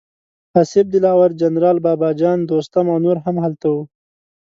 [0.61, 3.81] اصف دلاور، جنرال بابه جان، دوستم او نور هم هلته وو.